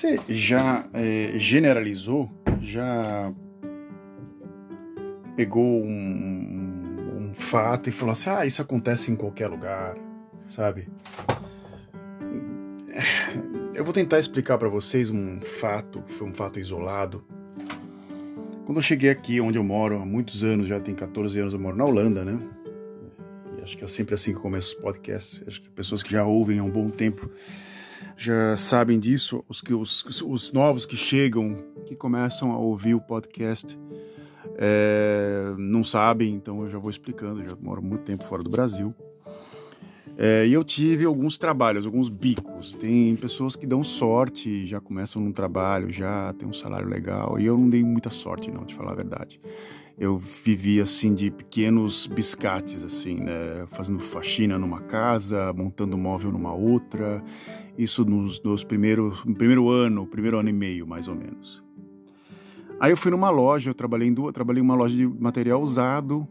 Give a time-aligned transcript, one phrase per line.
[0.00, 2.30] Você já é, generalizou,
[2.62, 3.30] já
[5.36, 9.94] pegou um, um, fato e falou assim: ah, isso acontece em qualquer lugar,
[10.46, 10.88] sabe?
[13.74, 17.22] Eu vou tentar explicar para vocês um fato que foi um fato isolado.
[18.64, 21.60] Quando eu cheguei aqui, onde eu moro há muitos anos, já tem 14 anos, eu
[21.60, 22.40] moro na Holanda, né?
[23.58, 25.46] E acho que é sempre assim que começo os podcasts.
[25.46, 27.30] Acho que pessoas que já ouvem há um bom tempo
[28.20, 31.56] já sabem disso, os, que, os, os novos que chegam,
[31.86, 33.78] que começam a ouvir o podcast,
[34.56, 38.94] é, não sabem, então eu já vou explicando, já moro muito tempo fora do Brasil.
[40.18, 42.74] É, e eu tive alguns trabalhos, alguns bicos.
[42.74, 47.40] Tem pessoas que dão sorte, já começam num trabalho, já tem um salário legal.
[47.40, 49.40] E eu não dei muita sorte, não, de falar a verdade
[50.00, 53.66] eu vivi assim de pequenos biscates assim, né?
[53.66, 57.22] fazendo faxina numa casa, montando móvel numa outra.
[57.76, 61.62] Isso nos, nos primeiros, no primeiro ano, primeiro ano e meio, mais ou menos.
[62.80, 65.60] Aí eu fui numa loja, eu trabalhei em duas, trabalhei em uma loja de material
[65.60, 66.26] usado,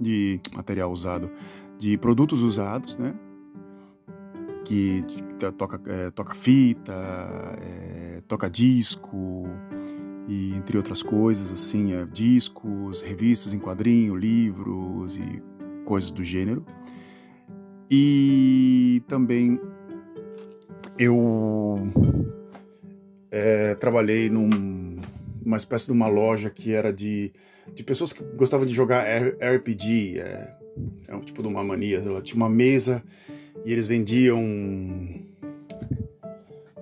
[0.00, 1.30] de material usado,
[1.78, 3.14] de produtos usados, né?
[4.64, 5.04] Que,
[5.56, 6.92] toca, é, toca fita,
[7.60, 9.46] é, toca disco,
[10.28, 15.42] e entre outras coisas, assim, é, discos, revistas em quadrinho, livros e
[15.84, 16.64] coisas do gênero.
[17.90, 19.60] E também
[20.98, 21.78] eu
[23.30, 24.48] é, trabalhei num,
[25.44, 27.32] numa espécie de uma loja que era de,
[27.74, 30.56] de pessoas que gostavam de jogar RPG, é,
[31.08, 31.98] é um tipo de uma mania.
[31.98, 33.02] Ela tinha uma mesa
[33.64, 34.40] e eles vendiam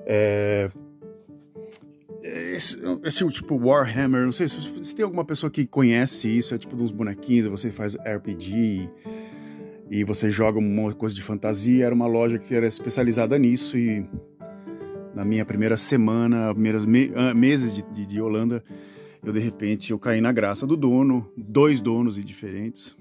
[0.07, 0.71] é,
[2.31, 6.59] esse, esse tipo Warhammer, não sei se, se, tem alguma pessoa que conhece isso, é
[6.59, 8.89] tipo de uns bonequinhos, você faz RPG
[9.91, 11.87] e você joga uma coisa de fantasia.
[11.87, 14.07] Era uma loja que era especializada nisso e
[15.15, 18.63] na minha primeira semana, primeiros me, ah, meses de, de, de Holanda,
[19.25, 22.97] eu de repente eu caí na graça do dono, dois donos diferentes.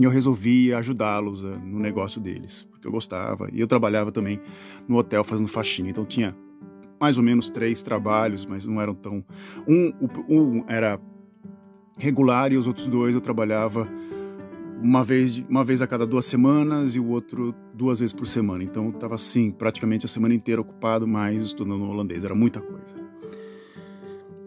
[0.00, 3.48] E eu resolvi ajudá-los ah, no negócio deles, porque eu gostava.
[3.52, 4.40] E eu trabalhava também
[4.88, 6.34] no hotel fazendo faxina, então tinha
[7.00, 9.24] mais ou menos três trabalhos, mas não eram tão.
[9.66, 9.92] Um,
[10.28, 11.00] um era
[11.96, 13.88] regular e os outros dois eu trabalhava
[14.82, 18.64] uma vez, uma vez a cada duas semanas e o outro duas vezes por semana.
[18.64, 23.00] Então eu estava assim, praticamente a semana inteira ocupado, mais estudando holandês, era muita coisa.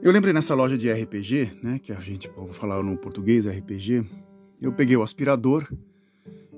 [0.01, 4.05] Eu lembrei nessa loja de RPG, né, que a gente, vou falar no português, RPG,
[4.61, 5.65] eu peguei o aspirador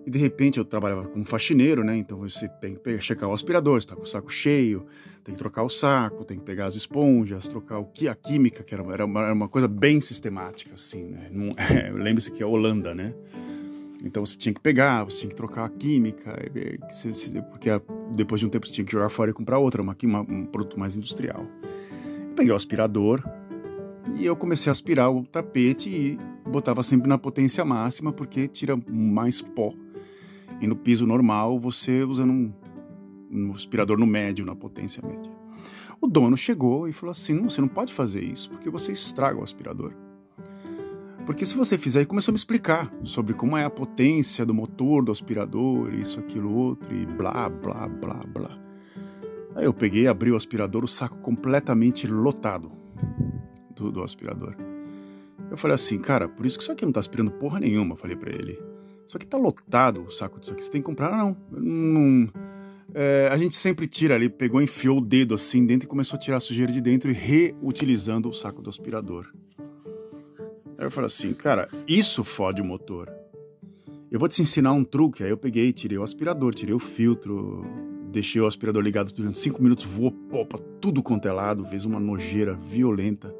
[0.05, 1.97] e de repente eu trabalhava como faxineiro, né?
[1.97, 4.85] Então você tem que checar o aspirador, está com o saco cheio,
[5.23, 8.63] tem que trocar o saco, tem que pegar as esponjas, trocar o que a química,
[8.63, 11.31] que era, era, uma, era uma coisa bem sistemática, assim, né?
[11.57, 13.15] É, Lembre-se que é Holanda, né?
[14.03, 16.35] Então você tinha que pegar, você tinha que trocar a química,
[17.49, 17.69] porque
[18.15, 20.45] depois de um tempo você tinha que jogar fora e comprar outra, uma, uma, um
[20.45, 21.47] produto mais industrial.
[22.29, 23.23] Eu peguei o aspirador
[24.19, 28.77] e eu comecei a aspirar o tapete e botava sempre na potência máxima, porque tira
[28.87, 29.73] mais pó
[30.61, 32.53] e no piso normal, você usando
[33.31, 35.31] um, aspirador no médio, na potência média.
[35.99, 39.39] O dono chegou e falou assim: não, você não pode fazer isso, porque você estraga
[39.39, 39.93] o aspirador.
[41.25, 44.53] Porque se você fizer, e começou a me explicar sobre como é a potência do
[44.53, 48.59] motor do aspirador, isso, aquilo, outro, e blá, blá, blá, blá.
[49.55, 52.71] Aí eu peguei, abri o aspirador, o saco completamente lotado
[53.75, 54.55] do, do aspirador.
[55.49, 58.15] Eu falei assim, cara, por isso que isso aqui não tá aspirando porra nenhuma, falei
[58.15, 58.59] para ele.
[59.07, 60.63] Só que tá lotado o saco disso aqui.
[60.63, 61.15] Você tem que comprar?
[61.15, 61.37] Não.
[61.51, 62.29] não
[62.97, 66.19] é, a gente sempre tira ali, pegou, enfiou o dedo assim dentro e começou a
[66.19, 69.29] tirar a sujeira de dentro e reutilizando o saco do aspirador.
[70.77, 73.11] Aí eu falei assim, cara, isso fode o motor.
[74.09, 75.25] Eu vou te ensinar um truque.
[75.25, 77.65] Aí eu peguei, tirei o aspirador, tirei o filtro,
[78.13, 81.83] deixei o aspirador ligado durante cinco minutos, voou pó pra tudo quanto é lado, fez
[81.83, 83.35] uma nojeira violenta.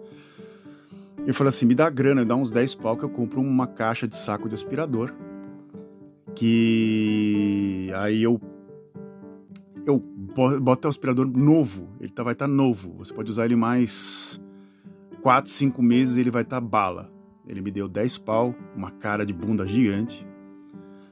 [1.26, 4.06] Eu falei assim, me dá grana, dá uns 10 pau que eu compro uma caixa
[4.06, 5.14] de saco de aspirador
[6.36, 8.40] que aí eu
[9.88, 12.94] eu boto o aspirador novo, ele tá, vai estar tá novo.
[12.98, 14.42] Você pode usar ele mais
[15.22, 17.12] 4, 5 meses, ele vai estar tá bala.
[17.48, 20.28] Ele me deu 10 pau, uma cara de bunda gigante.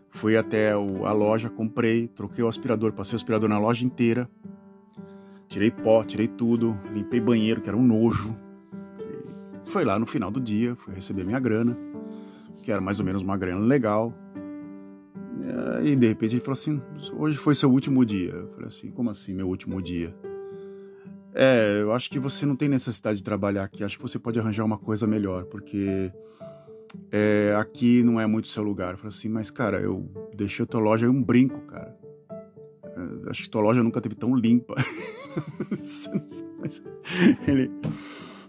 [0.09, 4.29] Fui até o, a loja, comprei, troquei o aspirador, passei o aspirador na loja inteira.
[5.47, 8.35] Tirei pó, tirei tudo, limpei banheiro, que era um nojo.
[9.65, 11.77] E foi lá no final do dia, fui receber minha grana,
[12.63, 14.13] que era mais ou menos uma grana legal.
[15.83, 16.81] E de repente ele falou assim:
[17.17, 18.31] hoje foi seu último dia.
[18.31, 20.15] Eu falei assim: como assim, meu último dia?
[21.33, 23.83] É, eu acho que você não tem necessidade de trabalhar aqui.
[23.83, 26.11] Acho que você pode arranjar uma coisa melhor, porque
[27.11, 28.93] é, aqui não é muito seu lugar.
[28.93, 31.97] Eu falei assim: mas cara, eu deixei a tua loja um brinco, cara.
[32.85, 34.75] É, acho que tua loja nunca teve tão limpa.
[37.47, 37.71] ele.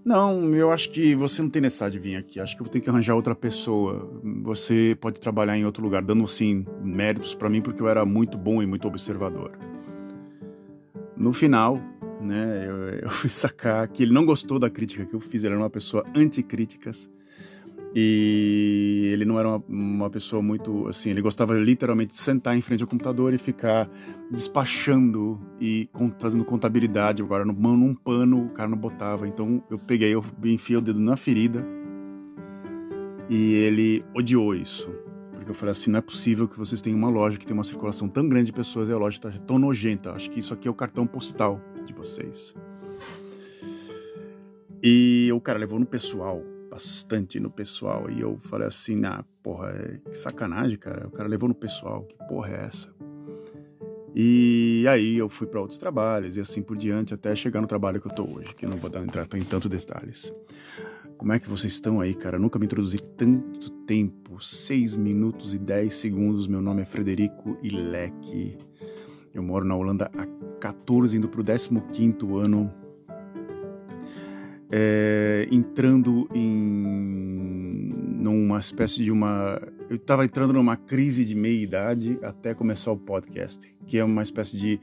[0.04, 2.38] Não, eu acho que você não tem necessidade de vir aqui.
[2.38, 4.10] Acho que eu ter que arranjar outra pessoa.
[4.42, 8.36] Você pode trabalhar em outro lugar, dando assim méritos para mim porque eu era muito
[8.36, 9.58] bom e muito observador.
[11.16, 11.80] No final,
[12.20, 15.42] né, eu, eu fui sacar que ele não gostou da crítica que eu fiz.
[15.42, 17.10] Ele era uma pessoa anti-críticas
[17.96, 22.60] e ele não era uma, uma, pessoa muito assim, ele gostava literalmente de sentar em
[22.60, 23.88] frente ao computador e ficar
[24.28, 25.88] despachando e
[26.18, 27.22] fazendo contabilidade.
[27.22, 29.28] Agora, num pano, o cara não botava.
[29.28, 31.64] Então eu peguei, eu enfiei o dedo na ferida
[33.30, 34.90] e ele odiou isso.
[35.30, 37.62] Porque eu falei assim: não é possível que vocês tenham uma loja que tem uma
[37.62, 40.10] circulação tão grande de pessoas e a loja está tão nojenta.
[40.10, 42.56] Acho que isso aqui é o cartão postal de vocês.
[44.82, 46.42] E o cara levou no pessoal
[46.74, 48.10] bastante no pessoal.
[48.10, 51.06] E eu falei assim, ah, porra, é, que sacanagem, cara.
[51.06, 52.92] O cara levou no pessoal, que porra é essa?
[54.12, 58.00] E aí eu fui para outros trabalhos e assim por diante, até chegar no trabalho
[58.00, 60.32] que eu tô hoje, que não vou entrar em tantos detalhes.
[61.16, 62.36] Como é que vocês estão aí, cara?
[62.36, 66.48] Eu nunca me introduzi tanto tempo, 6 minutos e 10 segundos.
[66.48, 68.58] Meu nome é Frederico Ilek.
[69.32, 70.26] Eu moro na Holanda há
[70.58, 71.70] 14, indo pro 15
[72.40, 72.83] ano
[74.76, 82.18] é, entrando em numa espécie de uma eu estava entrando numa crise de meia idade
[82.20, 84.80] até começar o podcast que é uma espécie de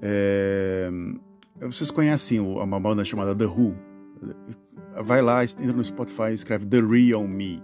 [0.00, 0.88] é,
[1.60, 3.76] vocês conhecem uma banda chamada The Who
[5.04, 7.62] vai lá entra no Spotify escreve The Real Me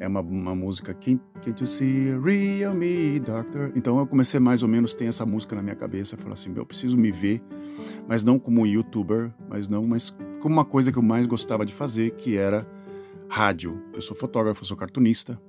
[0.00, 3.70] é uma, uma música Can't, can't you see real me, doctor?
[3.76, 6.64] Então eu comecei mais ou menos ter essa música na minha cabeça, falar assim, eu
[6.64, 7.42] preciso me ver,
[8.08, 11.72] mas não como youtuber, mas não, mas como uma coisa que eu mais gostava de
[11.72, 12.66] fazer, que era
[13.28, 13.80] rádio.
[13.92, 15.40] Eu sou fotógrafo, sou cartunista,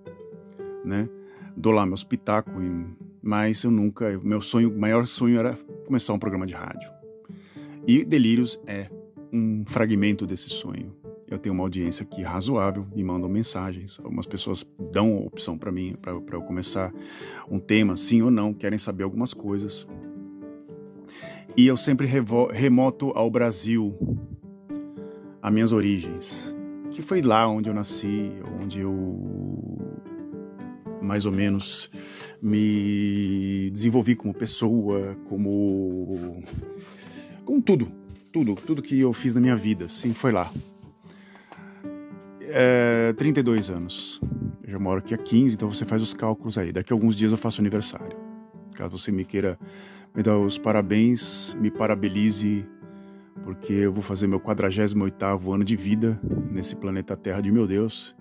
[0.83, 1.09] né?
[1.55, 2.53] Dou lá meus pitacos,
[3.21, 6.89] mas eu nunca, meu sonho, maior sonho era começar um programa de rádio.
[7.87, 8.89] E Delírios é
[9.33, 11.01] um fragmento desse sonho
[11.31, 13.97] eu tenho uma audiência aqui razoável, me mandam mensagens.
[14.03, 16.93] Algumas pessoas dão opção para mim, para eu começar
[17.49, 19.87] um tema, sim ou não, querem saber algumas coisas.
[21.55, 23.97] E eu sempre remoto ao Brasil,
[25.41, 26.55] a minhas origens,
[26.91, 28.93] que foi lá onde eu nasci, onde eu
[31.01, 31.89] mais ou menos
[32.41, 36.43] me desenvolvi como pessoa, como
[37.43, 37.91] como tudo,
[38.31, 40.51] tudo, tudo que eu fiz na minha vida, sim, foi lá
[42.51, 44.21] é, 32 anos.
[44.63, 46.71] Eu já moro aqui há 15, então você faz os cálculos aí.
[46.71, 48.17] Daqui a alguns dias eu faço aniversário.
[48.75, 49.57] Caso você me queira
[50.15, 52.65] me dar os parabéns, me parabenize,
[53.43, 56.19] porque eu vou fazer meu 48º ano de vida
[56.51, 58.15] nesse planeta Terra de meu Deus.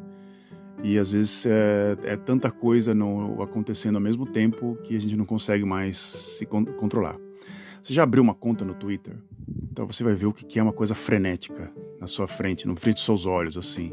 [0.82, 5.16] E às vezes é, é tanta coisa no, acontecendo ao mesmo tempo que a gente
[5.16, 7.16] não consegue mais se con controlar.
[7.82, 9.16] Você já abriu uma conta no Twitter?
[9.70, 12.96] Então você vai ver o que é uma coisa frenética na sua frente, no frente
[12.96, 13.92] dos seus olhos, assim.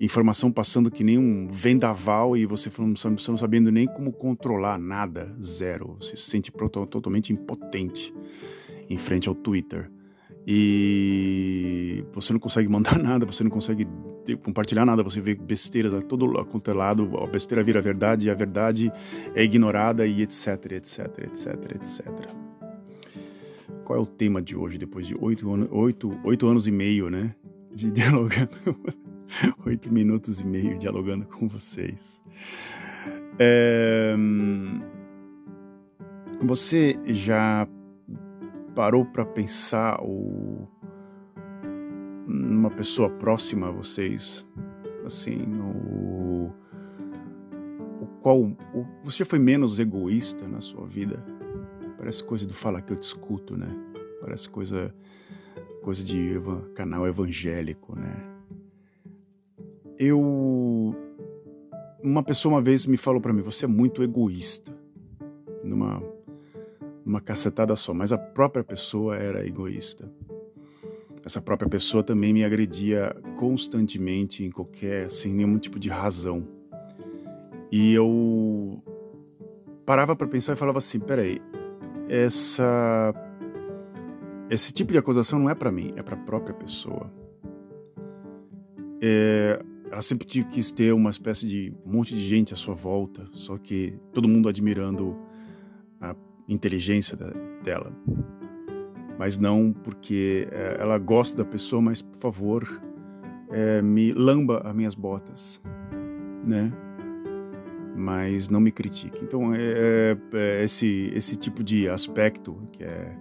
[0.00, 5.34] Informação passando que nem um vendaval e você não, não sabendo nem como controlar nada,
[5.40, 5.96] zero.
[6.00, 8.12] Você se sente totalmente impotente
[8.88, 9.90] em frente ao Twitter.
[10.46, 13.86] E você não consegue mandar nada, você não consegue
[14.42, 18.34] compartilhar nada, você vê besteiras a todo quanto é lado, a besteira vira verdade a
[18.34, 18.90] verdade
[19.34, 22.06] é ignorada e etc, etc, etc, etc.
[23.84, 27.34] Qual é o tema de hoje, depois de oito, oito, oito anos e meio, né?
[27.72, 28.50] De dialogando.
[29.66, 32.22] oito minutos e meio dialogando com vocês.
[33.38, 34.14] É,
[36.40, 37.68] você já
[38.74, 40.68] parou para pensar ou
[42.26, 44.46] numa pessoa próxima a vocês,
[45.04, 46.52] assim, no
[48.00, 48.56] o qual o,
[49.04, 51.24] você foi menos egoísta na sua vida?
[51.96, 53.68] Parece coisa do falar que eu discuto, né?
[54.20, 54.94] Parece coisa
[55.82, 56.32] coisa de
[56.74, 58.14] canal evangélico, né?
[59.98, 60.94] Eu
[62.02, 64.74] uma pessoa uma vez me falou para mim, você é muito egoísta.
[65.62, 66.02] Numa
[67.04, 70.10] numa cacetada só, mas a própria pessoa era egoísta.
[71.24, 76.46] Essa própria pessoa também me agredia constantemente em qualquer sem nenhum tipo de razão.
[77.72, 78.82] E eu
[79.86, 81.40] parava para pensar e falava assim, peraí,
[82.08, 83.12] essa
[84.50, 87.10] esse tipo de acusação não é para mim, é para a própria pessoa.
[89.02, 93.26] É, ela sempre quis ter uma espécie de um monte de gente à sua volta,
[93.32, 95.16] só que todo mundo admirando
[96.48, 97.16] inteligência
[97.62, 97.92] dela.
[99.18, 102.82] Mas não porque é, ela gosta da pessoa, mas por favor,
[103.50, 105.62] é, me lamba as minhas botas,
[106.46, 106.72] né?
[107.96, 109.22] mas não me critique.
[109.22, 113.16] Então, é, é, é esse, esse tipo de aspecto que é,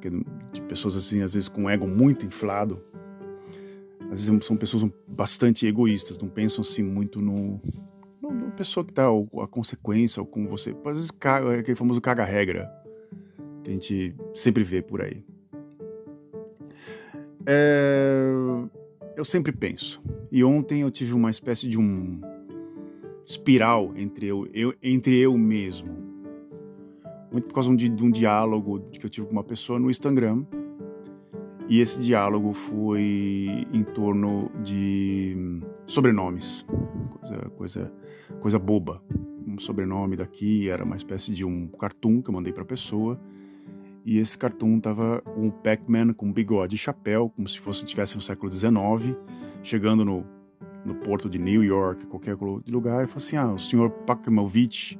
[0.00, 0.10] que
[0.52, 2.80] de pessoas assim, às vezes com ego muito inflado,
[4.02, 7.60] às vezes são pessoas bastante egoístas, não pensam assim muito no,
[8.30, 12.24] no pessoa que está a consequência ou como você, às vezes é aquele famoso caga
[12.24, 12.70] regra
[13.62, 15.24] que a gente sempre vê por aí.
[17.46, 18.30] É,
[19.16, 20.02] eu sempre penso.
[20.30, 22.20] E ontem eu tive uma espécie de um
[23.24, 25.96] espiral entre eu, eu, entre eu mesmo.
[27.30, 30.44] Muito por causa de, de um diálogo que eu tive com uma pessoa no Instagram.
[31.68, 36.64] E esse diálogo foi em torno de sobrenomes.
[37.20, 37.92] Coisa, coisa,
[38.40, 39.02] coisa boba.
[39.46, 43.20] Um sobrenome daqui era uma espécie de um cartoon que eu mandei para a pessoa.
[44.04, 48.22] E esse cartoon tava um Pac-Man com bigode e chapéu, como se fosse tivesse no
[48.22, 49.16] século XIX,
[49.62, 50.24] chegando no
[50.84, 54.98] no porto de New York, qualquer lugar, e falou assim: Ah, o senhor Pakmovich,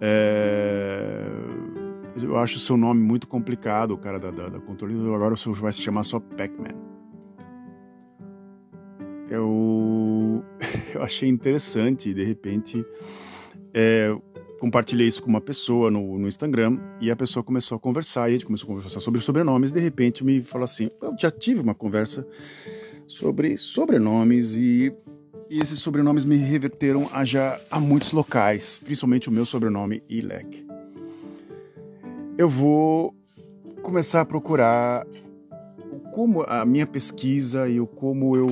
[0.00, 1.26] é...
[2.20, 5.36] eu acho o seu nome muito complicado, o cara da, da, da controle, agora o
[5.36, 6.95] senhor vai se chamar só Pac-Man.
[9.28, 10.44] Eu...
[10.94, 12.84] eu achei interessante, de repente
[13.74, 14.16] é...
[14.58, 18.30] compartilhei isso com uma pessoa no, no Instagram, e a pessoa começou a conversar, e
[18.30, 21.60] a gente começou a conversar sobre sobrenomes, de repente me falou assim: Eu já tive
[21.60, 22.26] uma conversa
[23.06, 24.92] sobre sobrenomes e,
[25.48, 30.66] e esses sobrenomes me reverteram a já a muitos locais, principalmente o meu sobrenome Ilek.
[32.36, 33.14] Eu vou
[33.82, 35.06] começar a procurar
[36.16, 38.48] como a minha pesquisa e o como eu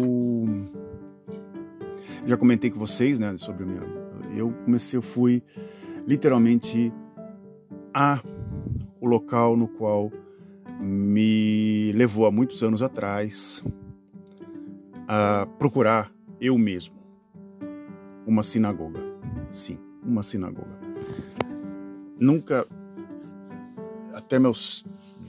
[2.26, 3.82] já comentei com vocês, né, sobre o meu.
[4.36, 5.42] Eu comecei, eu fui
[6.06, 6.92] literalmente
[7.94, 8.20] a
[9.00, 10.12] o local no qual
[10.78, 13.64] me levou há muitos anos atrás
[15.08, 16.94] a procurar eu mesmo
[18.26, 19.00] uma sinagoga.
[19.50, 20.78] Sim, uma sinagoga.
[22.20, 22.66] Nunca,
[24.12, 24.84] até meus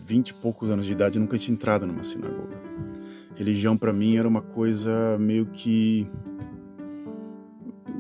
[0.06, 2.56] vinte e poucos anos de idade, nunca tinha entrado numa sinagoga.
[3.36, 6.08] Religião para mim era uma coisa meio que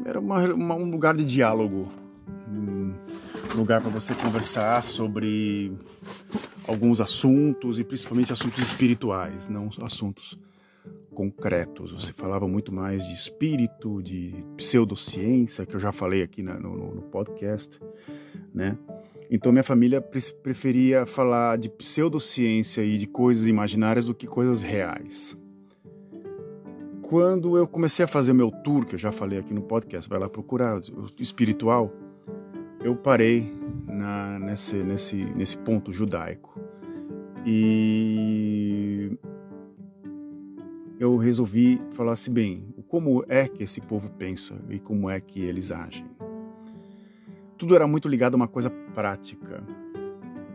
[0.05, 1.91] era uma, uma, um lugar de diálogo,
[2.47, 2.93] um
[3.57, 5.73] lugar para você conversar sobre
[6.67, 10.37] alguns assuntos e principalmente assuntos espirituais, não assuntos
[11.15, 11.91] concretos.
[11.91, 16.95] Você falava muito mais de espírito, de pseudociência, que eu já falei aqui na, no,
[16.95, 17.79] no, podcast,
[18.53, 18.77] né?
[19.29, 25.37] Então minha família preferia falar de pseudociência e de coisas imaginárias do que coisas reais.
[27.01, 30.17] Quando eu comecei a fazer meu tour, que eu já falei aqui no podcast, vai
[30.19, 30.79] lá procurar
[31.19, 31.93] espiritual,
[32.83, 33.51] eu parei
[33.87, 36.59] na, nesse, nesse, nesse ponto judaico.
[37.45, 39.11] E
[40.99, 45.41] eu resolvi falar assim, bem, como é que esse povo pensa e como é que
[45.41, 46.14] eles agem.
[47.57, 49.63] Tudo era muito ligado a uma coisa prática.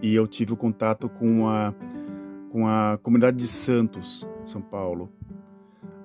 [0.02, 1.74] E eu tive o contato com a,
[2.50, 5.10] com a comunidade de Santos, São Paulo,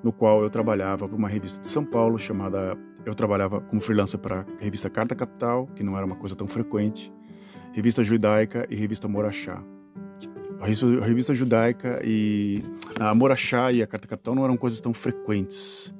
[0.03, 2.77] no qual eu trabalhava para uma revista de São Paulo chamada.
[3.05, 6.47] Eu trabalhava como freelancer para a revista Carta Capital, que não era uma coisa tão
[6.47, 7.13] frequente,
[7.71, 9.63] revista Judaica e revista Morachá
[10.65, 12.63] a revista judaica e
[12.99, 15.93] a Morachá e a Carta Capital não eram coisas tão frequentes.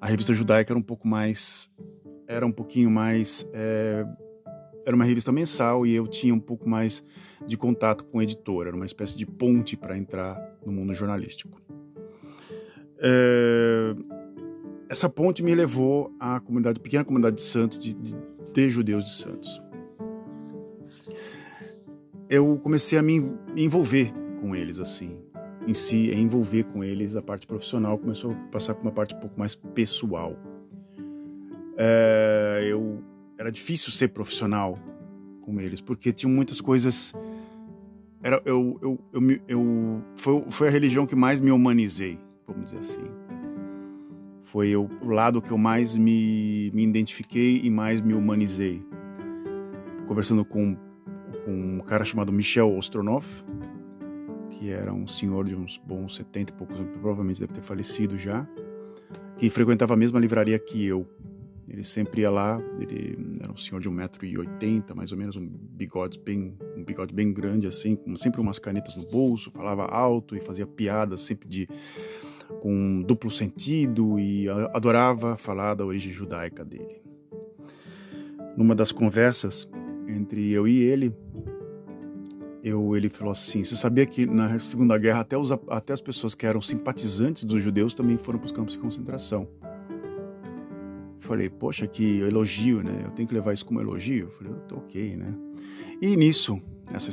[0.00, 1.70] A revista judaica era um pouco mais,
[2.30, 4.04] era um pouquinho mais, é,
[4.86, 7.02] era uma revista mensal e eu tinha um pouco mais
[7.46, 11.60] de contato com o editor, era uma espécie de ponte para entrar no mundo jornalístico.
[12.98, 13.94] É,
[14.88, 18.16] essa ponte me levou à comunidade, pequena comunidade de Santos, de, de,
[18.52, 19.70] de judeus de Santos
[22.30, 25.18] eu comecei a me envolver com eles, assim,
[25.66, 29.16] em si, a envolver com eles a parte profissional, começou a passar para uma parte
[29.16, 30.36] um pouco mais pessoal.
[31.82, 33.02] É, eu
[33.38, 34.78] era difícil ser profissional
[35.40, 37.14] com eles, porque tinham muitas coisas.
[38.22, 42.78] Era, eu, eu, eu, eu, foi, foi a religião que mais me humanizei, vamos dizer
[42.78, 43.10] assim.
[44.42, 48.84] Foi o lado que eu mais me, me identifiquei e mais me humanizei.
[50.06, 50.76] Conversando com
[51.44, 53.24] com um cara chamado Michel Ostronov,
[54.50, 58.18] que era um senhor de uns bons 70 e poucos anos, provavelmente deve ter falecido
[58.18, 58.46] já,
[59.36, 61.06] que frequentava a mesma livraria que eu.
[61.70, 66.18] Ele sempre ia lá, ele era um senhor de 1,80m, mais ou menos, um bigode
[66.18, 70.40] bem, um bigode bem grande assim, com sempre umas canetas no bolso, falava alto e
[70.40, 71.68] fazia piadas sempre de
[72.60, 77.00] com duplo sentido e adorava falar da origem judaica dele.
[78.56, 79.68] Numa das conversas
[80.08, 81.14] entre eu e ele,
[82.64, 86.34] eu, ele falou assim: Você sabia que na Segunda Guerra até, os, até as pessoas
[86.34, 89.48] que eram simpatizantes dos judeus também foram para os campos de concentração?
[91.30, 93.02] Falei, poxa, que elogio, né?
[93.04, 94.26] Eu tenho que levar isso como elogio?
[94.26, 95.32] Eu falei, eu tô ok, né?
[96.02, 96.60] E nisso,
[96.92, 97.08] essa,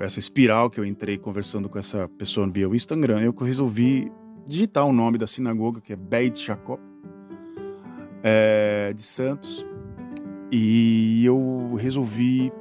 [0.00, 4.10] essa espiral que eu entrei conversando com essa pessoa via o Instagram, eu resolvi
[4.44, 6.80] digitar o nome da sinagoga, que é Beit Jacob,
[8.24, 9.64] é, de Santos,
[10.50, 12.52] e eu resolvi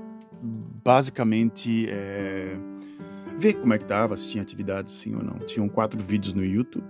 [0.83, 2.55] basicamente é,
[3.39, 5.39] ver como é que tava, se tinha atividade sim ou não.
[5.39, 6.85] Tinham quatro vídeos no YouTube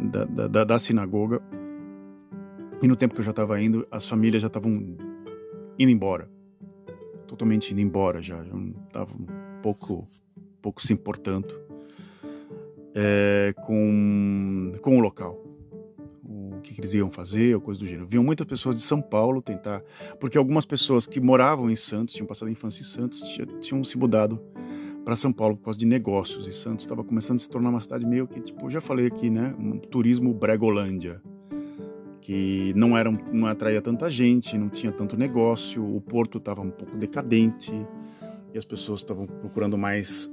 [0.00, 1.42] da, da, da, da sinagoga.
[2.84, 4.72] E no tempo que eu já estava indo, as famílias já estavam
[5.78, 6.28] indo embora.
[7.26, 8.44] Totalmente indo embora já.
[8.44, 8.52] Já
[8.88, 10.06] estavam um pouco,
[10.60, 11.48] pouco se importando
[12.94, 15.42] é, com, com o local
[16.62, 18.06] que, que eles iam fazer ou coisa do gênero.
[18.06, 19.82] Viam muitas pessoas de São Paulo tentar,
[20.20, 23.22] porque algumas pessoas que moravam em Santos, tinham passado a infância em Santos,
[23.60, 24.38] tinham se mudado
[25.06, 26.46] para São Paulo por causa de negócios.
[26.46, 29.30] E Santos estava começando a se tornar uma cidade meio que, tipo, já falei aqui,
[29.30, 31.22] né, um turismo bregolândia,
[32.24, 36.70] que não era não atraía tanta gente, não tinha tanto negócio, o porto estava um
[36.70, 37.70] pouco decadente
[38.52, 40.32] e as pessoas estavam procurando mais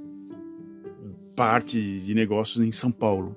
[1.36, 3.36] parte de negócios em São Paulo.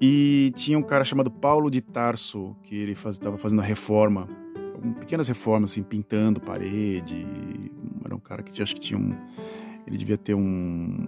[0.00, 4.26] E tinha um cara chamado Paulo de Tarso, que ele estava faz, fazendo a reforma,
[5.00, 7.26] pequenas reformas, assim, pintando parede.
[8.02, 9.14] Era um cara que acho que tinha um.
[9.86, 11.06] Ele devia ter um.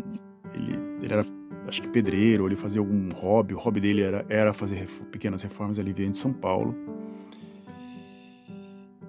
[0.53, 1.25] Ele, ele era,
[1.67, 3.55] acho que pedreiro, ele fazia algum hobby.
[3.55, 6.75] O hobby dele era, era fazer pequenas reformas ali em São Paulo.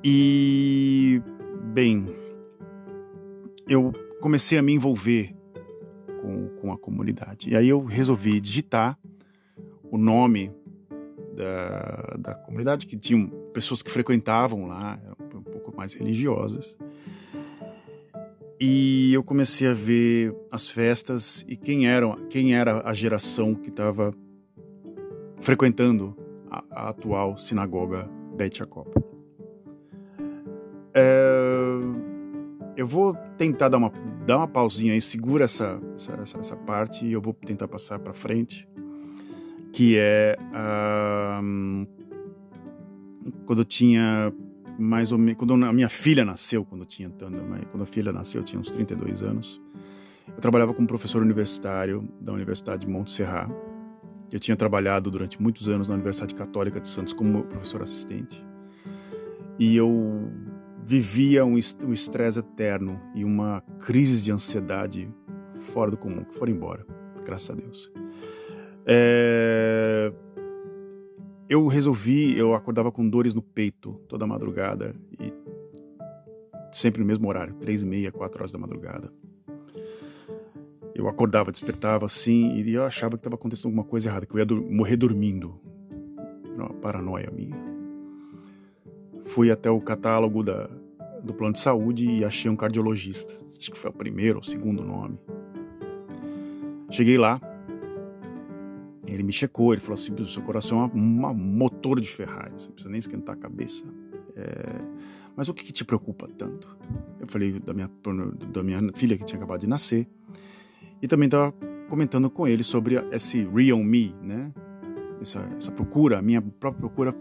[0.04, 1.22] E.
[1.74, 2.06] Bem.
[3.68, 5.34] Eu comecei a me envolver
[6.22, 7.50] com, com a comunidade.
[7.50, 8.98] E aí eu resolvi digitar
[9.84, 10.52] o nome
[11.36, 15.00] da, da comunidade, que tinham pessoas que frequentavam lá,
[15.34, 16.78] um pouco mais religiosas.
[18.60, 23.70] E eu comecei a ver as festas e quem, eram, quem era a geração que
[23.70, 24.14] estava
[25.42, 26.16] frequentando
[26.50, 28.88] a, a, atual sinagoga Beit Jacob.
[30.96, 31.80] É,
[32.78, 33.92] eu vou tentar dar uma,
[34.26, 38.14] dar uma pausinha aí, segura essa, essa, essa parte e eu vou tentar passar para
[38.14, 38.68] frente
[39.74, 40.38] que é
[43.46, 44.32] quando eu tinha
[44.78, 48.46] mais ou menos quando a minha filha nasceu, quando tinha quando a filha nasceu, eu
[48.46, 49.62] tinha uns 32 anos.
[50.28, 53.52] Eu trabalhava como professor universitário da Universidade de Montserrat.
[54.32, 58.44] Eu tinha trabalhado durante muitos anos na Universidade Católica de Santos como professor assistente.
[59.60, 60.32] E eu
[60.86, 65.10] vivia um estresse eterno e uma crise de ansiedade
[65.74, 66.86] fora do comum, que foram embora,
[67.26, 67.92] graças a Deus.
[68.86, 70.12] É...
[71.50, 75.34] Eu resolvi, eu acordava com dores no peito toda madrugada e
[76.72, 79.12] sempre no mesmo horário, três e meia, quatro horas da madrugada.
[80.96, 84.40] Eu acordava, despertava assim e eu achava que estava acontecendo alguma coisa errada, que eu
[84.40, 85.60] ia morrer dormindo.
[86.54, 87.56] Era uma paranoia minha.
[89.26, 90.70] Fui até o catálogo da,
[91.24, 93.34] do plano de saúde e achei um cardiologista.
[93.58, 95.18] Acho que foi o primeiro ou segundo nome.
[96.90, 97.42] Cheguei lá,
[99.06, 102.74] ele me checou, ele falou assim: seu coração é um motor de Ferrari, você não
[102.74, 103.84] precisa nem esquentar a cabeça.
[104.36, 104.82] É,
[105.36, 106.78] mas o que, que, te preocupa tanto?
[107.20, 107.90] Eu falei da minha,
[108.52, 110.08] da minha filha que tinha acabado de nascer
[111.02, 111.52] e também estava
[111.90, 114.52] comentando com ele sobre esse real me, né?
[115.22, 117.16] Essa, essa procura, a minha própria procura,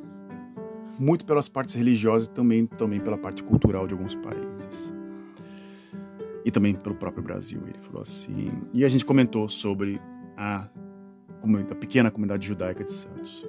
[0.99, 4.93] muito pelas partes religiosas e também, também pela parte cultural de alguns países.
[6.45, 8.51] E também pelo próprio Brasil, ele falou assim.
[8.75, 10.01] E a gente comentou sobre
[10.37, 10.69] a
[11.69, 13.47] da pequena comunidade judaica de Santos.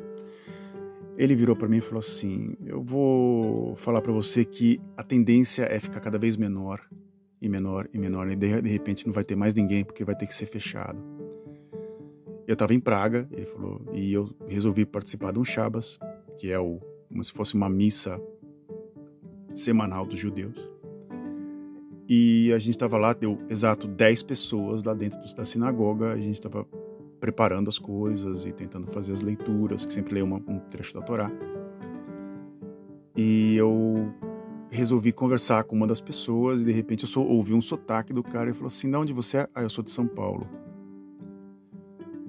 [1.17, 5.63] Ele virou para mim e falou assim: Eu vou falar para você que a tendência
[5.63, 6.81] é ficar cada vez menor
[7.41, 10.15] e menor e menor, e de, de repente não vai ter mais ninguém porque vai
[10.15, 10.97] ter que ser fechado.
[12.47, 15.99] Eu estava em Praga, ele falou, e eu resolvi participar de um Shabbos,
[16.37, 18.19] que é o, como se fosse uma missa
[19.53, 20.71] semanal dos judeus.
[22.07, 26.33] E a gente estava lá, deu exato 10 pessoas lá dentro da sinagoga, a gente
[26.33, 26.67] estava
[27.23, 31.01] preparando as coisas e tentando fazer as leituras, que sempre leio uma, um trecho da
[31.01, 31.31] Torá.
[33.15, 34.13] E eu
[34.69, 38.49] resolvi conversar com uma das pessoas e de repente eu ouvi um sotaque do cara
[38.49, 40.45] e falou assim: "De onde você é?" "Ah, eu sou de São Paulo."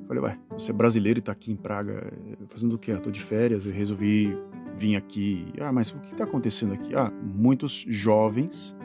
[0.07, 2.13] Falei: "Ué, você é brasileiro e está aqui em Praga
[2.47, 4.39] fazendo o quê?" "Ah, tô de férias, eu resolvi
[4.77, 8.77] vir aqui." "Ah, mas o que está acontecendo aqui?" "Ah, muitos jovens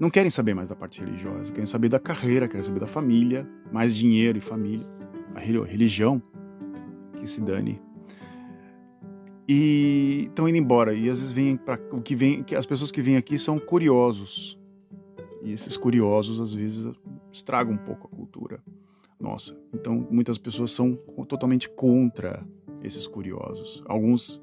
[0.00, 3.46] não querem saber mais da parte religiosa, querem saber da carreira, querem saber da família,
[3.70, 4.86] mais dinheiro e família,
[5.34, 6.22] a religião
[7.12, 7.78] que se dane.
[9.46, 12.90] E estão indo embora e às vezes vêm para o que vem, que as pessoas
[12.90, 14.58] que vêm aqui são curiosos.
[15.42, 16.90] E esses curiosos às vezes
[17.30, 18.62] estragam um pouco a cultura
[19.20, 19.54] nossa.
[19.74, 20.94] Então muitas pessoas são
[21.28, 22.42] totalmente contra
[22.82, 23.82] esses curiosos.
[23.86, 24.42] Alguns,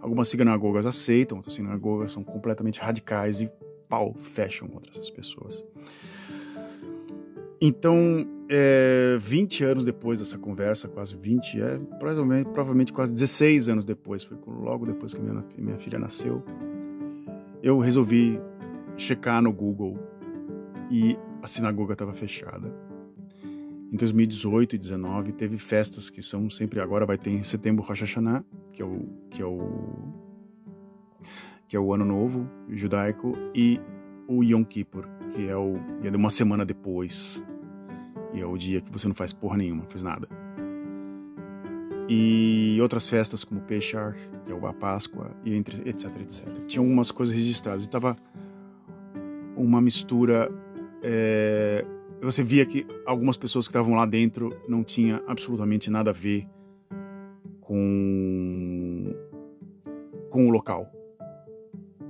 [0.00, 3.50] algumas sinagogas aceitam, outras sinagogas são completamente radicais e
[3.88, 5.64] pau fecham contra essas pessoas.
[7.60, 13.84] Então, é, 20 anos depois dessa conversa, quase 20, é, provavelmente, provavelmente quase 16 anos
[13.84, 16.42] depois, foi logo depois que minha, minha filha nasceu,
[17.62, 18.38] eu resolvi
[18.96, 19.98] checar no Google
[20.90, 22.70] e a sinagoga estava fechada.
[23.90, 28.00] Em 2018 e 2019 teve festas que são sempre agora vai ter em setembro Rosh
[28.00, 30.12] Hashanah, que é o que é o
[31.74, 33.80] que é o ano novo judaico e
[34.28, 37.42] o Yom Kippur, que é o é uma semana depois
[38.32, 40.28] e é o dia que você não faz porra nenhuma, não faz nada.
[42.08, 46.46] E outras festas como Peshach, que é a Páscoa, e entre, etc, etc.
[46.64, 47.86] Tinha algumas coisas registradas.
[47.86, 48.14] E tava
[49.56, 50.48] uma mistura.
[51.02, 51.84] É,
[52.22, 56.46] você via que algumas pessoas que estavam lá dentro não tinha absolutamente nada a ver
[57.60, 59.12] com
[60.30, 61.03] com o local.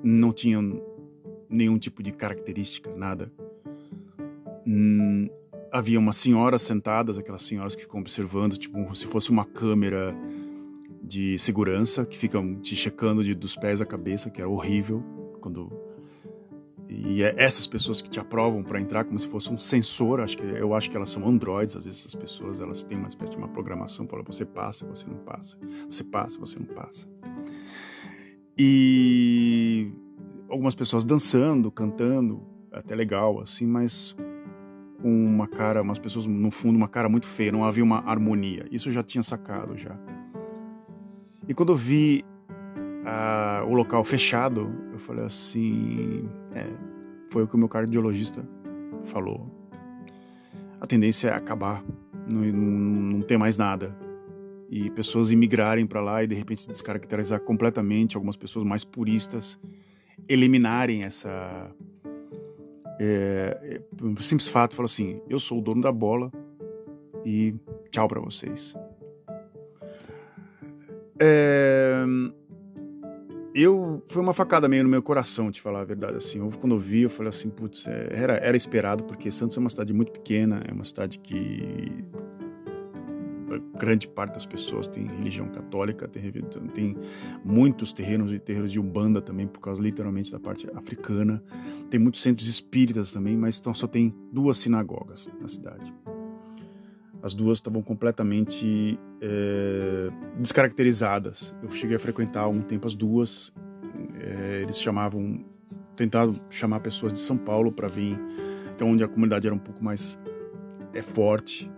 [0.05, 0.81] Não tinham
[1.49, 3.33] nenhum tipo de característica, nada.
[4.67, 5.29] Hum,
[5.73, 10.15] havia umas senhoras sentadas, aquelas senhoras que ficam observando, tipo, se fosse uma câmera
[11.03, 15.03] de segurança, que ficam te checando de, dos pés à cabeça, que é horrível.
[15.41, 15.71] quando
[16.89, 20.37] E é essas pessoas que te aprovam para entrar como se fosse um sensor, acho
[20.37, 23.33] que eu acho que elas são androids, às vezes essas pessoas, elas têm uma espécie
[23.33, 25.59] de uma programação para você passa, você não passa.
[25.89, 27.07] Você passa, você não passa.
[28.57, 29.14] E
[30.55, 32.41] algumas pessoas dançando, cantando,
[32.73, 34.17] até legal assim, mas
[35.03, 38.67] com uma cara, umas pessoas no fundo, uma cara muito feia, não havia uma harmonia.
[38.71, 39.99] Isso eu já tinha sacado já.
[41.49, 42.25] E quando eu vi
[43.05, 46.67] uh, o local fechado, eu falei assim, é,
[47.31, 48.49] foi o que o meu cardiologista
[49.03, 49.51] falou.
[50.81, 51.85] A tendência é acabar,
[52.27, 53.95] não, não, não ter mais nada.
[54.71, 59.59] E pessoas imigrarem para lá e de repente descaracterizar completamente, algumas pessoas mais puristas
[60.29, 61.71] eliminarem essa
[63.01, 66.31] é, é, simples fato, falou assim: eu sou o dono da bola
[67.25, 67.55] e
[67.91, 68.75] tchau para vocês.
[71.21, 72.05] É,
[73.55, 76.39] eu foi uma facada meio no meu coração, te falar a verdade assim.
[76.39, 79.61] Eu, quando eu vi, eu falei assim, putz, é, era, era esperado porque Santos é
[79.61, 82.05] uma cidade muito pequena, é uma cidade que
[83.79, 86.31] grande parte das pessoas tem religião católica, tem,
[86.73, 86.97] tem
[87.45, 91.43] muitos terrenos e terreiros de umbanda também, por causa literalmente da parte africana.
[91.91, 95.93] Tem muitos centros espíritas também, mas então só tem duas sinagogas na cidade.
[97.23, 101.55] As duas estavam completamente é, descaracterizadas.
[101.63, 103.53] Eu cheguei a frequentar há algum tempo as duas.
[104.21, 105.45] É, eles chamavam,
[105.97, 108.19] tentaram chamar pessoas de São Paulo para vir,
[108.79, 110.19] é onde a comunidade era um pouco mais
[110.93, 111.71] é forte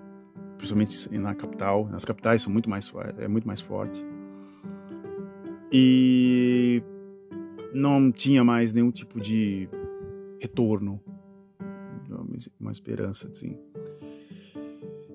[0.56, 1.88] principalmente na capital.
[1.88, 4.04] Nas capitais são muito mais é muito mais forte.
[5.72, 6.82] E
[7.74, 9.68] não tinha mais nenhum tipo de
[10.40, 11.00] retorno,
[12.60, 13.58] uma esperança assim.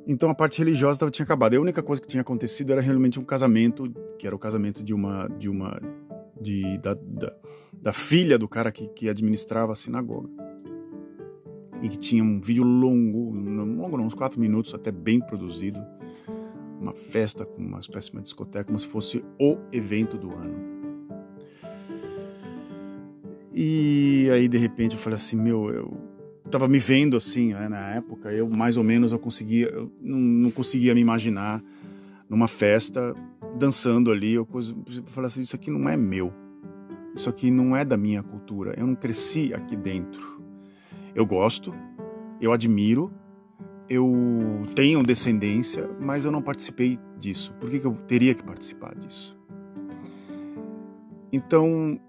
[0.06, 1.56] Então a parte religiosa tava, tinha acabado.
[1.56, 4.94] A única coisa que tinha acontecido era realmente um casamento, que era o casamento de
[4.94, 5.80] uma de uma
[6.40, 7.34] de da, da,
[7.72, 10.41] da filha do cara que, que administrava a sinagoga
[11.82, 15.80] e que tinha um vídeo longo, longo uns quatro minutos, até bem produzido,
[16.80, 20.72] uma festa com uma espécie de discoteca, como se fosse o evento do ano.
[23.54, 25.98] E aí de repente eu falei assim, meu, eu
[26.50, 30.18] tava me vendo assim, né, na época, eu mais ou menos eu conseguia, eu não,
[30.18, 31.64] não conseguia me imaginar
[32.30, 33.14] numa festa
[33.58, 36.34] dançando ali, eu, eu falei assim, isso aqui não é meu.
[37.14, 38.74] Isso aqui não é da minha cultura.
[38.78, 40.41] Eu não cresci aqui dentro
[41.16, 41.74] eu gosto,
[42.40, 43.12] eu admiro,
[43.90, 47.54] eu tenho descendência, mas eu não participei disso.
[47.60, 49.38] Por que, que eu teria que participar disso?
[51.32, 52.00] Então,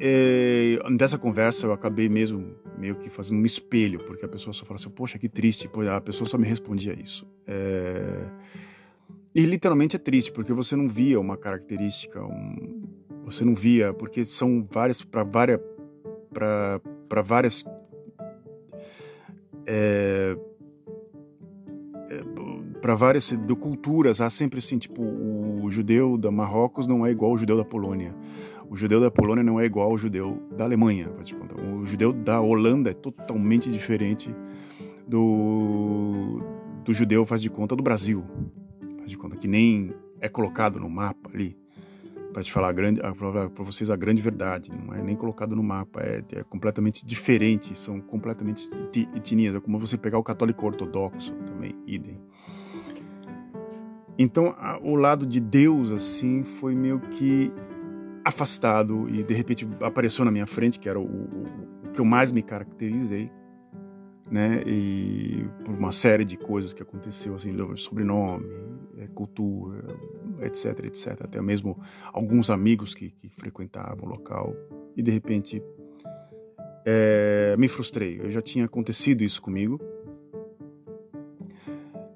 [0.00, 4.64] é, dessa conversa eu acabei mesmo meio que fazendo um espelho, porque a pessoa só
[4.64, 7.26] fala assim, poxa, que triste, pois a pessoa só me respondia isso.
[7.46, 8.30] É,
[9.34, 12.82] e literalmente é triste, porque você não via uma característica, um,
[13.24, 15.60] você não via, porque são várias, para várias,
[16.32, 17.64] para várias
[19.68, 20.36] é,
[22.10, 22.24] é,
[22.80, 27.36] para várias culturas há sempre assim tipo o judeu da Marrocos não é igual ao
[27.36, 28.14] judeu da Polônia.
[28.70, 31.60] O judeu da Polônia não é igual ao judeu da Alemanha te contar.
[31.60, 34.34] o judeu da Holanda é totalmente diferente
[35.06, 36.40] do
[36.84, 38.24] do judeu faz de conta do Brasil.
[38.98, 41.56] Faz de conta que nem é colocado no mapa ali
[42.38, 44.70] para te falar para vocês a grande verdade.
[44.70, 48.70] Não é nem colocado no mapa, é, é completamente diferente, são completamente
[49.16, 49.56] etnias.
[49.56, 52.20] É como você pegar o católico ortodoxo também, idem.
[54.16, 57.52] Então, a, o lado de Deus, assim, foi meio que
[58.24, 61.46] afastado e de repente apareceu na minha frente, que era o, o,
[61.86, 63.32] o que eu mais me caracterizei,
[64.30, 64.62] né?
[64.64, 68.46] E por uma série de coisas que aconteceu, assim, sobrenome,
[68.96, 69.84] é, cultura,
[70.42, 71.22] etc, etc.
[71.24, 71.78] Até mesmo
[72.12, 74.54] alguns amigos que, que frequentavam o local.
[74.96, 75.62] E de repente
[76.84, 78.20] é, me frustrei.
[78.20, 79.80] Eu já tinha acontecido isso comigo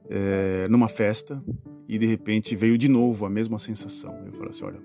[0.09, 1.43] é, numa festa
[1.89, 4.15] e de repente veio de novo a mesma sensação.
[4.27, 4.81] Eu falei assim, olha,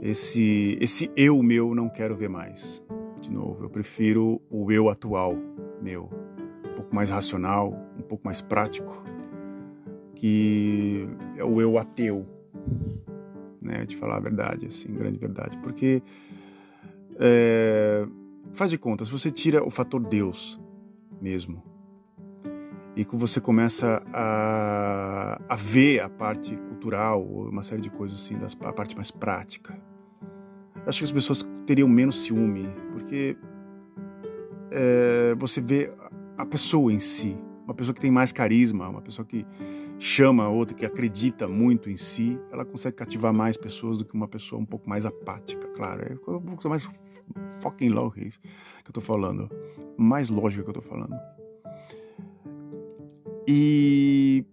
[0.00, 2.82] esse esse eu meu não quero ver mais.
[3.20, 5.36] De novo, eu prefiro o eu atual
[5.80, 6.10] meu,
[6.64, 9.02] um pouco mais racional, um pouco mais prático,
[10.16, 12.26] que é o eu ateu,
[13.62, 13.84] né?
[13.86, 16.02] De falar a verdade, assim, grande verdade, porque
[17.18, 18.06] é,
[18.52, 20.60] faz de conta, se você tira o fator Deus
[21.20, 21.62] mesmo
[22.96, 28.38] e que você começa a, a ver a parte cultural, uma série de coisas assim,
[28.38, 29.78] das, a parte mais prática,
[30.86, 33.36] acho que as pessoas teriam menos ciúme, porque
[34.70, 35.92] é, você vê
[36.38, 39.44] a pessoa em si, uma pessoa que tem mais carisma, uma pessoa que
[39.98, 44.14] chama a outra, que acredita muito em si, ela consegue cativar mais pessoas do que
[44.14, 46.02] uma pessoa um pouco mais apática, claro.
[46.02, 46.88] É um pouco mais
[47.60, 48.42] fucking lógico
[48.84, 49.50] que eu tô falando.
[49.96, 51.16] Mais lógico que eu tô falando.
[53.46, 54.44] E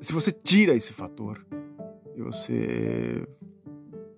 [0.00, 1.44] se você tira esse fator,
[2.16, 3.26] e você.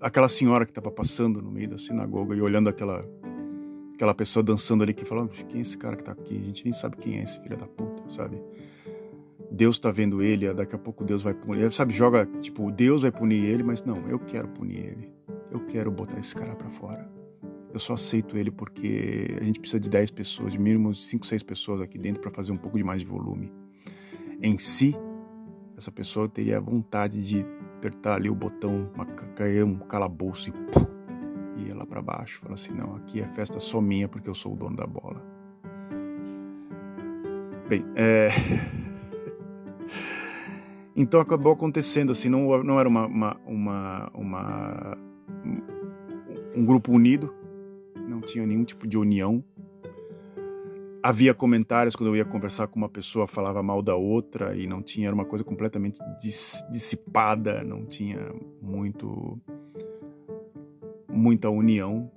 [0.01, 3.05] Aquela senhora que estava passando no meio da sinagoga e olhando aquela
[3.95, 6.37] aquela pessoa dançando ali que falando quem é esse cara que tá aqui?
[6.37, 8.41] A gente nem sabe quem é esse filho da puta, sabe?
[9.57, 11.73] Deus tá vendo ele, daqui a pouco Deus vai punir.
[11.73, 15.11] Sabe, joga, tipo, Deus vai punir ele, mas não, eu quero punir ele.
[15.51, 17.11] Eu quero botar esse cara para fora.
[17.73, 21.43] Eu só aceito ele porque a gente precisa de 10 pessoas, de mínimo 5, 6
[21.43, 23.51] pessoas aqui dentro para fazer um pouco de mais de volume.
[24.43, 24.95] Em si,
[25.77, 27.45] essa pessoa teria vontade de
[27.79, 28.91] apertar ali o botão,
[29.35, 30.87] cair um calabouço e pum,
[31.67, 32.41] ia lá para baixo.
[32.41, 35.23] Fala assim: não, aqui é festa só minha porque eu sou o dono da bola.
[37.69, 38.31] Bem, é.
[40.97, 44.99] Então acabou acontecendo assim, não, não era uma, uma, uma, uma,
[46.57, 47.35] um grupo unido,
[48.09, 49.45] não tinha nenhum tipo de união.
[51.03, 54.83] Havia comentários quando eu ia conversar com uma pessoa, falava mal da outra e não
[54.83, 56.01] tinha, era uma coisa completamente
[56.71, 58.33] dissipada, não tinha
[58.63, 59.39] muito
[61.09, 62.11] muita união.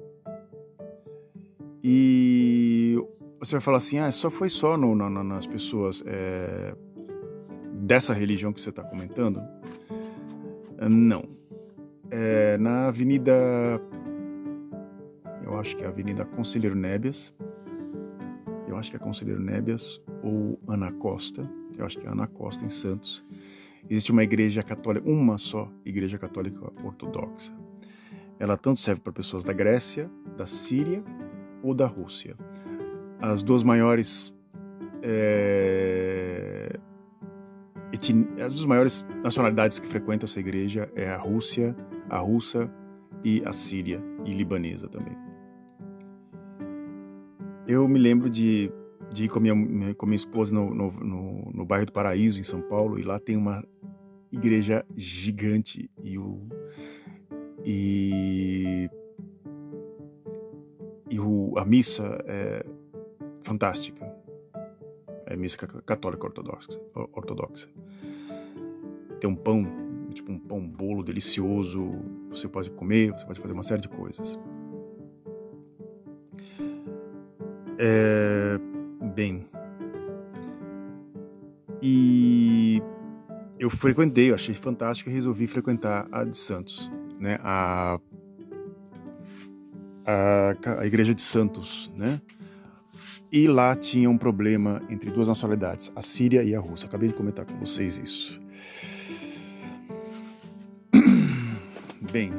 [1.83, 2.97] E
[3.39, 6.73] você vai falar assim, ah, só foi só no, no, nas pessoas é,
[7.79, 9.41] dessa religião que você está comentando?
[10.89, 11.23] Não.
[12.11, 13.31] É, na Avenida.
[15.43, 17.33] Eu acho que é a Avenida Conselheiro Nébias.
[18.67, 21.49] Eu acho que é Conselheiro Nébias ou Ana Costa.
[21.77, 23.25] Eu acho que é Ana Costa, em Santos.
[23.89, 27.53] Existe uma igreja católica, uma só igreja católica ortodoxa.
[28.37, 31.03] Ela tanto serve para pessoas da Grécia, da Síria
[31.63, 32.35] ou da Rússia.
[33.19, 34.37] As duas maiores
[35.01, 36.78] é,
[38.45, 41.75] as duas maiores nacionalidades que frequentam essa igreja é a Rússia,
[42.09, 42.71] a russa
[43.23, 45.15] e a síria e libanesa também.
[47.67, 48.71] Eu me lembro de,
[49.11, 52.43] de ir com minha, com minha esposa no, no, no, no bairro do Paraíso, em
[52.43, 53.63] São Paulo, e lá tem uma
[54.31, 56.47] igreja gigante e o
[57.65, 58.89] e
[61.09, 62.63] e o, a missa é
[63.41, 64.05] fantástica
[65.29, 66.81] é missa católica ortodoxa,
[67.13, 67.69] ortodoxa.
[69.21, 69.63] Tem um pão,
[70.13, 71.91] tipo um pão bolo delicioso,
[72.29, 74.37] você pode comer, você pode fazer uma série de coisas.
[77.77, 78.59] É,
[79.15, 79.47] bem,
[81.81, 82.81] e
[83.59, 87.37] eu frequentei, eu achei fantástico e resolvi frequentar a de Santos, né?
[87.41, 87.99] A,
[90.05, 92.19] a, a igreja de Santos, né?
[93.31, 96.87] E lá tinha um problema entre duas nacionalidades, a Síria e a Rússia.
[96.87, 98.41] Acabei de comentar com vocês isso.
[102.11, 102.31] Bem,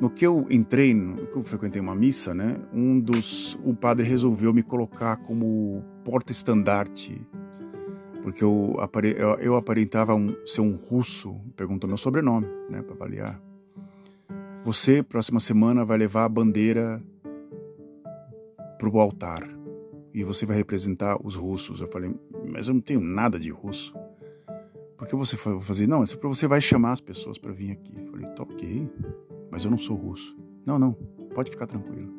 [0.00, 2.56] no que eu entrei, no que eu frequentei uma missa, né?
[2.72, 7.20] Um dos, o padre resolveu me colocar como porta-estandarte,
[8.22, 8.76] porque eu,
[9.16, 11.34] eu, eu aparentava um, ser um russo.
[11.56, 12.80] Perguntou meu sobrenome, né?
[12.80, 13.42] Para avaliar.
[14.64, 17.02] Você, próxima semana, vai levar a bandeira
[18.90, 19.42] para o altar
[20.12, 21.80] e você vai representar os russos.
[21.80, 22.14] Eu falei,
[22.46, 23.94] mas eu não tenho nada de russo.
[24.96, 25.86] Por que você vai fazer?
[25.86, 27.94] Não, isso é para você vai chamar as pessoas para vir aqui.
[27.96, 28.88] Eu falei, tá ok,
[29.50, 30.36] mas eu não sou russo.
[30.64, 30.92] Não, não,
[31.34, 32.12] pode ficar tranquilo.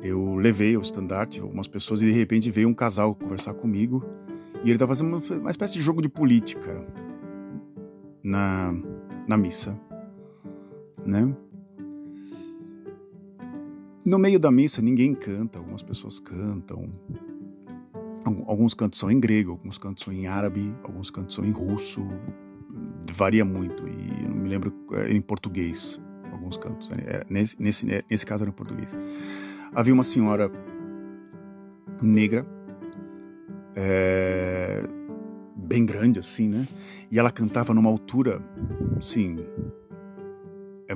[0.00, 4.04] Eu levei o estandarte, algumas pessoas, e de repente veio um casal conversar comigo
[4.64, 6.84] E ele estava fazendo uma, uma espécie de jogo de política
[8.22, 8.74] na,
[9.28, 9.78] na missa,
[11.06, 11.34] né?
[14.04, 16.90] No meio da missa ninguém canta, algumas pessoas cantam.
[18.46, 22.06] Alguns cantos são em grego, alguns cantos são em árabe, alguns cantos são em russo.
[23.12, 26.00] Varia muito e não me lembro é, em português
[26.32, 26.88] alguns cantos.
[26.88, 26.96] Né?
[27.06, 28.96] É, nesse, nesse, nesse caso era em português.
[29.74, 30.50] Havia uma senhora
[32.00, 32.46] negra,
[33.76, 34.82] é,
[35.56, 36.66] bem grande assim, né?
[37.10, 38.42] E ela cantava numa altura,
[38.96, 39.36] assim,
[40.88, 40.94] é,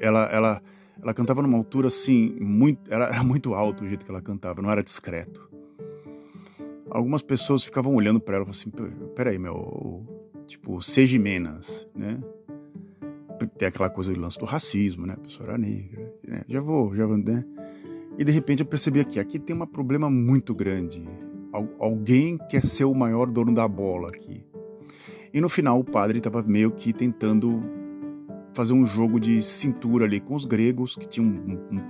[0.00, 0.62] ela, ela,
[1.02, 4.60] ela cantava numa altura assim, muito, era, era muito alto o jeito que ela cantava,
[4.60, 5.50] não era discreto.
[6.90, 10.04] Algumas pessoas ficavam olhando para ela e falavam assim, peraí, meu,
[10.46, 12.20] tipo, seja menos, né?
[13.56, 15.14] Tem aquela coisa do lance do racismo, né?
[15.14, 16.42] A pessoa era negra, né?
[16.46, 17.44] já vou, já vou, né?
[18.18, 21.08] E de repente eu percebi aqui, aqui tem um problema muito grande.
[21.78, 24.44] Alguém quer ser o maior dono da bola aqui.
[25.32, 27.62] E no final o padre estava meio que tentando
[28.60, 31.34] fazer um jogo de cintura ali com os gregos, que tinham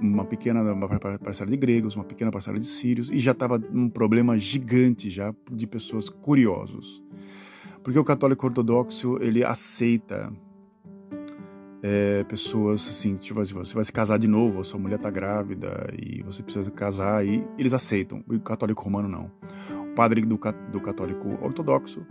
[0.01, 3.89] uma pequena uma parcela de gregos, uma pequena parcela de sírios, e já estava um
[3.89, 7.03] problema gigante já de pessoas curiosos.
[7.83, 10.33] Porque o católico ortodoxo, ele aceita
[11.83, 15.11] é, pessoas assim, tipo assim, você vai se casar de novo, a sua mulher está
[15.11, 18.23] grávida e você precisa casar, e eles aceitam.
[18.29, 19.29] O católico romano não.
[19.91, 20.39] O padre do,
[20.71, 22.07] do católico ortodoxo,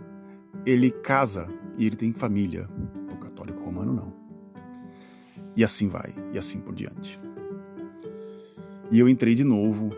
[0.66, 2.68] ele casa e ele tem família.
[3.10, 4.19] O católico romano não.
[5.56, 7.20] E assim vai, e assim por diante.
[8.90, 9.90] E eu entrei de novo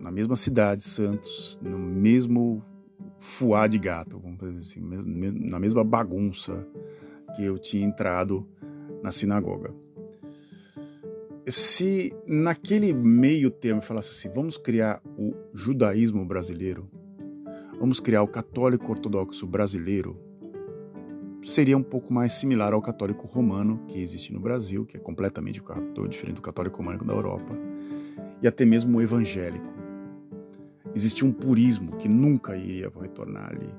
[0.00, 2.64] na mesma cidade, Santos, no mesmo
[3.18, 4.80] fuá de gato, vamos dizer assim,
[5.48, 6.66] na mesma bagunça
[7.36, 8.48] que eu tinha entrado
[9.02, 9.72] na sinagoga.
[11.46, 16.88] Se naquele meio termo falasse assim, vamos criar o judaísmo brasileiro,
[17.78, 20.18] vamos criar o católico ortodoxo brasileiro,
[21.42, 25.62] seria um pouco mais similar ao católico romano que existe no Brasil, que é completamente
[26.08, 27.54] diferente do católico romano da Europa,
[28.42, 29.68] e até mesmo o evangélico.
[30.94, 33.72] Existia um purismo que nunca iria retornar ali.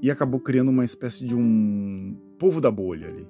[0.00, 3.26] E acabou criando uma espécie de um povo da bolha ali.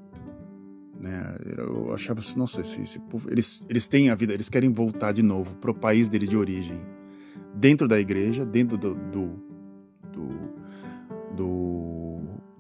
[1.02, 1.36] Né?
[1.56, 5.12] Eu achava assim, nossa, esse, esse povo, eles, eles têm a vida, eles querem voltar
[5.12, 6.80] de novo para o país dele de origem,
[7.54, 9.30] dentro da igreja, dentro do, do,
[10.12, 10.28] do,
[11.36, 11.83] do,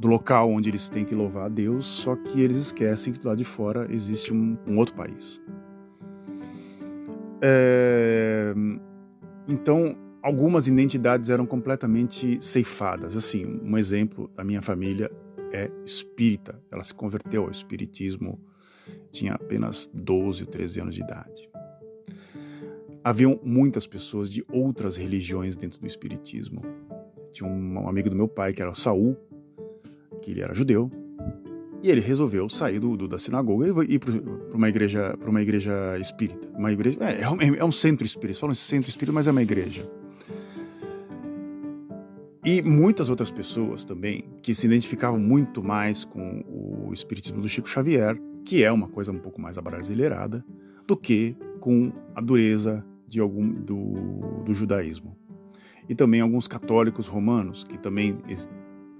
[0.04, 3.38] do local onde eles têm que louvar a Deus, só que eles esquecem que lado
[3.38, 5.40] de fora existe um, um outro país.
[7.40, 8.52] É,
[9.48, 13.16] então, algumas identidades eram completamente ceifadas.
[13.16, 15.10] Assim, um exemplo da minha família
[15.50, 16.60] é espírita.
[16.70, 18.38] Ela se converteu ao espiritismo,
[19.10, 21.48] tinha apenas 12 ou 13 anos de idade.
[23.02, 26.60] Haviam muitas pessoas de outras religiões dentro do espiritismo.
[27.32, 29.16] Tinha um amigo do meu pai que era Saul,
[30.24, 30.90] que ele era judeu,
[31.82, 35.42] e ele resolveu sair do, do da sinagoga e ir para uma igreja, para uma
[35.42, 36.48] igreja espírita.
[36.56, 38.40] Uma igreja é, é, um, é um centro espírita.
[38.40, 39.86] Falam centro espírita, mas é uma igreja.
[42.42, 47.68] E muitas outras pessoas também que se identificavam muito mais com o espiritismo do Chico
[47.68, 50.42] Xavier, que é uma coisa um pouco mais abrasileirada,
[50.86, 55.14] do que com a dureza de algum do, do judaísmo.
[55.86, 58.16] E também alguns católicos romanos, que também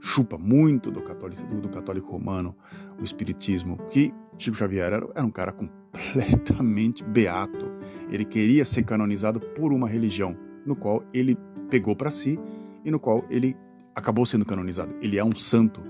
[0.05, 2.55] chupa muito do católico, do, católico romano,
[3.01, 7.73] o espiritismo, que Chico Xavier era, era um cara completamente beato.
[8.11, 10.37] Ele queria ser canonizado por uma religião,
[10.67, 11.39] no qual ele
[11.71, 12.39] pegou para si
[12.85, 13.57] e no qual ele
[13.95, 14.95] acabou sendo canonizado.
[15.01, 15.81] Ele é um santo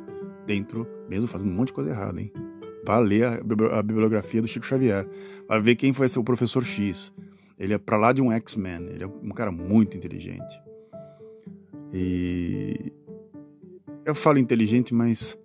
[0.47, 2.33] dentro, mesmo fazendo um monte de coisa errada, hein?
[2.87, 5.09] Vá ler a, bibliografia do Chico Xavier,
[5.49, 7.13] vai ver quem foi o professor X.
[7.59, 10.63] Ele é para lá de um X-Men, ele é um cara muito inteligente.
[11.93, 12.93] E
[14.05, 15.39] eu falo inteligente, mas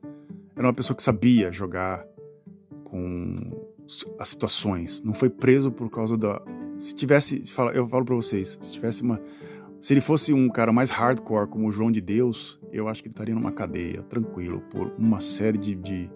[0.56, 2.06] era uma pessoa que sabia jogar
[2.84, 3.38] com
[4.20, 5.02] as situações.
[5.04, 6.42] Não foi preso por causa da.
[6.78, 7.44] Se tivesse,
[7.74, 9.20] eu falo para vocês, se tivesse uma
[9.82, 13.08] se ele fosse um cara mais hardcore como o João de Deus, eu acho que
[13.08, 16.10] ele estaria numa cadeia, tranquilo, por uma série de, de,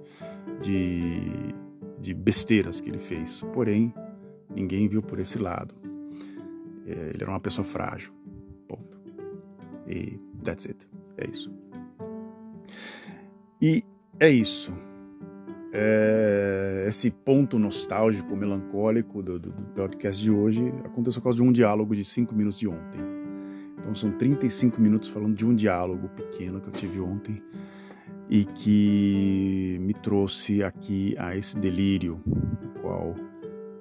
[0.62, 1.56] de,
[1.98, 3.42] de besteiras que ele fez.
[3.54, 3.94] Porém,
[4.54, 5.74] ninguém viu por esse lado.
[6.86, 8.12] É, ele era uma pessoa frágil.
[8.68, 9.00] Ponto.
[9.88, 10.86] E that's it.
[11.18, 11.50] É isso.
[13.62, 13.84] E
[14.20, 14.72] é isso.
[15.76, 21.44] É, esse ponto nostálgico, melancólico do, do, do podcast de hoje aconteceu por causa de
[21.44, 23.02] um diálogo de cinco minutos de ontem.
[23.80, 27.42] Então são 35 minutos falando de um diálogo pequeno que eu tive ontem
[28.30, 33.16] e que me trouxe aqui a esse delírio, o qual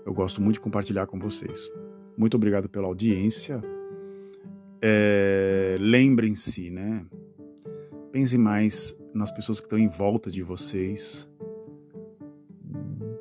[0.05, 1.71] eu gosto muito de compartilhar com vocês.
[2.17, 3.63] Muito obrigado pela audiência.
[4.81, 7.07] É, Lembrem-se, né?
[8.13, 11.27] Pense mais nas pessoas que estão em volta de vocês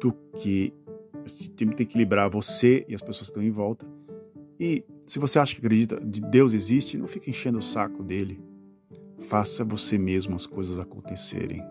[0.02, 0.74] do que
[1.56, 3.88] tem que equilibrar você e as pessoas que estão em volta.
[4.60, 8.44] E se você acha que acredita de Deus existe, não fique enchendo o saco dele.
[9.30, 11.64] Faça você mesmo as coisas acontecerem.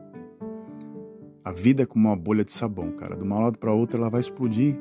[1.45, 3.17] A vida é como uma bolha de sabão, cara.
[3.17, 4.79] De um lado para outro ela vai explodir.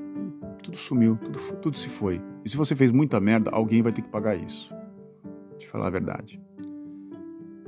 [0.64, 2.22] Tudo sumiu, tudo, tudo se foi.
[2.46, 4.74] E se você fez muita merda, alguém vai ter que pagar isso.
[5.62, 6.42] Eu falar a verdade.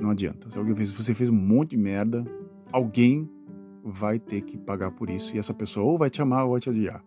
[0.02, 0.50] Não adianta.
[0.50, 2.24] Se alguém fez, se você fez um monte de merda,
[2.72, 3.30] alguém
[3.84, 5.36] vai ter que pagar por isso.
[5.36, 7.04] E essa pessoa ou vai te amar ou vai te odiar.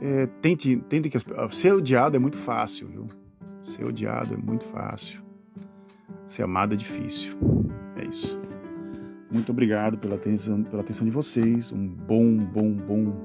[0.00, 3.06] É, tente, tente que as, ser odiado é muito fácil, viu?
[3.62, 5.24] Ser odiado é muito fácil.
[6.24, 7.36] Ser amado é difícil.
[7.96, 8.40] É isso.
[9.28, 11.72] Muito obrigado pela atenção, pela atenção de vocês.
[11.72, 13.24] Um bom, bom, bom.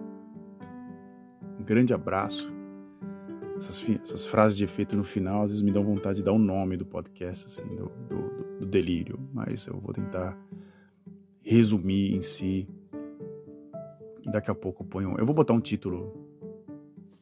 [1.59, 2.51] Um grande abraço.
[3.61, 6.35] Essas, essas frases de efeito no final às vezes me dão vontade de dar o
[6.35, 9.19] um nome do podcast, assim, do, do, do delírio.
[9.31, 10.35] Mas eu vou tentar
[11.43, 12.67] resumir em si.
[14.25, 15.15] E daqui a pouco eu ponho.
[15.17, 16.11] Eu vou botar um título.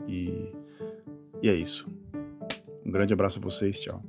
[0.08, 0.54] E,
[1.42, 1.88] e é isso.
[2.86, 3.80] Um grande abraço a vocês.
[3.82, 4.02] Tchau.